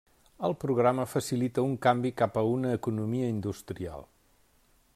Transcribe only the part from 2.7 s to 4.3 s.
economia industrial.